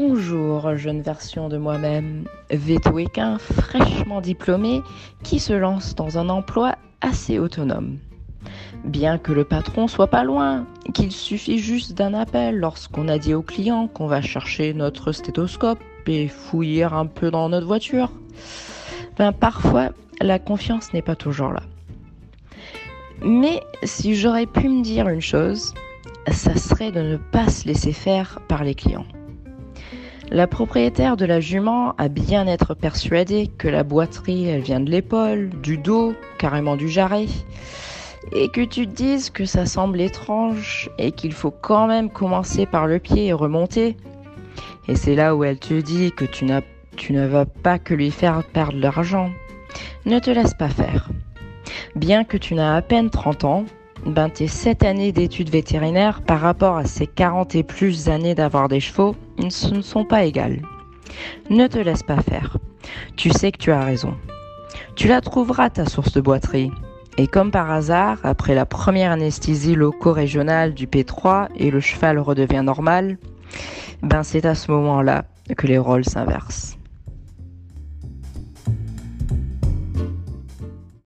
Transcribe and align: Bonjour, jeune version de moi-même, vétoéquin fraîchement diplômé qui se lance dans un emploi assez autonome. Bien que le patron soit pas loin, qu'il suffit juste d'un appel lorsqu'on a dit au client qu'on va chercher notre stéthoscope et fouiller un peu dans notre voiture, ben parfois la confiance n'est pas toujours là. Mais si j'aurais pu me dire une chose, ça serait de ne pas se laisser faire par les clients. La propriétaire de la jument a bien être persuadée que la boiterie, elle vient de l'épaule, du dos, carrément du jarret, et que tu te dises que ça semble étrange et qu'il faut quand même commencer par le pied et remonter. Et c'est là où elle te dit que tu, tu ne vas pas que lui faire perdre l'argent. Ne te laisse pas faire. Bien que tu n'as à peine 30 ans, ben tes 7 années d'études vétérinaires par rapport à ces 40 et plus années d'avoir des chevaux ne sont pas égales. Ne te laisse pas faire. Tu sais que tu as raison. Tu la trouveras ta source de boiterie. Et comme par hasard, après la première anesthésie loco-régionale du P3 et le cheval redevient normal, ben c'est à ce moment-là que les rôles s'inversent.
Bonjour, 0.00 0.76
jeune 0.76 1.02
version 1.02 1.48
de 1.48 1.56
moi-même, 1.56 2.28
vétoéquin 2.50 3.36
fraîchement 3.36 4.20
diplômé 4.20 4.80
qui 5.24 5.40
se 5.40 5.52
lance 5.52 5.96
dans 5.96 6.18
un 6.18 6.28
emploi 6.28 6.76
assez 7.00 7.40
autonome. 7.40 7.98
Bien 8.84 9.18
que 9.18 9.32
le 9.32 9.42
patron 9.42 9.88
soit 9.88 10.06
pas 10.06 10.22
loin, 10.22 10.68
qu'il 10.94 11.10
suffit 11.10 11.58
juste 11.58 11.94
d'un 11.94 12.14
appel 12.14 12.60
lorsqu'on 12.60 13.08
a 13.08 13.18
dit 13.18 13.34
au 13.34 13.42
client 13.42 13.88
qu'on 13.88 14.06
va 14.06 14.22
chercher 14.22 14.72
notre 14.72 15.10
stéthoscope 15.10 15.80
et 16.06 16.28
fouiller 16.28 16.84
un 16.84 17.06
peu 17.06 17.32
dans 17.32 17.48
notre 17.48 17.66
voiture, 17.66 18.12
ben 19.16 19.32
parfois 19.32 19.90
la 20.20 20.38
confiance 20.38 20.92
n'est 20.92 21.02
pas 21.02 21.16
toujours 21.16 21.50
là. 21.50 21.62
Mais 23.20 23.64
si 23.82 24.14
j'aurais 24.14 24.46
pu 24.46 24.68
me 24.68 24.84
dire 24.84 25.08
une 25.08 25.20
chose, 25.20 25.74
ça 26.30 26.54
serait 26.54 26.92
de 26.92 27.02
ne 27.02 27.16
pas 27.16 27.48
se 27.48 27.66
laisser 27.66 27.92
faire 27.92 28.38
par 28.46 28.62
les 28.62 28.76
clients. 28.76 29.04
La 30.30 30.46
propriétaire 30.46 31.16
de 31.16 31.24
la 31.24 31.40
jument 31.40 31.94
a 31.96 32.08
bien 32.08 32.46
être 32.46 32.74
persuadée 32.74 33.46
que 33.46 33.66
la 33.66 33.82
boiterie, 33.82 34.46
elle 34.46 34.60
vient 34.60 34.80
de 34.80 34.90
l'épaule, 34.90 35.48
du 35.62 35.78
dos, 35.78 36.12
carrément 36.36 36.76
du 36.76 36.88
jarret, 36.88 37.28
et 38.32 38.50
que 38.50 38.60
tu 38.60 38.86
te 38.86 38.92
dises 38.92 39.30
que 39.30 39.46
ça 39.46 39.64
semble 39.64 40.02
étrange 40.02 40.90
et 40.98 41.12
qu'il 41.12 41.32
faut 41.32 41.50
quand 41.50 41.86
même 41.86 42.10
commencer 42.10 42.66
par 42.66 42.86
le 42.86 42.98
pied 42.98 43.28
et 43.28 43.32
remonter. 43.32 43.96
Et 44.86 44.96
c'est 44.96 45.14
là 45.14 45.34
où 45.34 45.44
elle 45.44 45.58
te 45.58 45.80
dit 45.80 46.12
que 46.12 46.26
tu, 46.26 46.46
tu 46.96 47.12
ne 47.14 47.26
vas 47.26 47.46
pas 47.46 47.78
que 47.78 47.94
lui 47.94 48.10
faire 48.10 48.42
perdre 48.44 48.78
l'argent. 48.78 49.30
Ne 50.04 50.18
te 50.18 50.30
laisse 50.30 50.54
pas 50.54 50.68
faire. 50.68 51.08
Bien 51.96 52.24
que 52.24 52.36
tu 52.36 52.54
n'as 52.54 52.76
à 52.76 52.82
peine 52.82 53.08
30 53.08 53.44
ans, 53.44 53.64
ben 54.06 54.28
tes 54.28 54.46
7 54.46 54.84
années 54.84 55.12
d'études 55.12 55.50
vétérinaires 55.50 56.22
par 56.22 56.40
rapport 56.40 56.76
à 56.76 56.84
ces 56.84 57.06
40 57.06 57.54
et 57.54 57.62
plus 57.62 58.08
années 58.08 58.34
d'avoir 58.34 58.68
des 58.68 58.80
chevaux 58.80 59.16
ne 59.38 59.50
sont 59.82 60.04
pas 60.04 60.24
égales. 60.24 60.62
Ne 61.50 61.66
te 61.66 61.78
laisse 61.78 62.02
pas 62.02 62.20
faire. 62.22 62.56
Tu 63.16 63.30
sais 63.30 63.52
que 63.52 63.58
tu 63.58 63.72
as 63.72 63.84
raison. 63.84 64.14
Tu 64.96 65.08
la 65.08 65.20
trouveras 65.20 65.70
ta 65.70 65.86
source 65.86 66.12
de 66.12 66.20
boiterie. 66.20 66.70
Et 67.16 67.26
comme 67.26 67.50
par 67.50 67.70
hasard, 67.70 68.18
après 68.22 68.54
la 68.54 68.64
première 68.64 69.10
anesthésie 69.10 69.74
loco-régionale 69.74 70.72
du 70.72 70.86
P3 70.86 71.48
et 71.56 71.70
le 71.70 71.80
cheval 71.80 72.18
redevient 72.20 72.62
normal, 72.64 73.18
ben 74.02 74.22
c'est 74.22 74.46
à 74.46 74.54
ce 74.54 74.70
moment-là 74.70 75.24
que 75.56 75.66
les 75.66 75.78
rôles 75.78 76.04
s'inversent. 76.04 76.77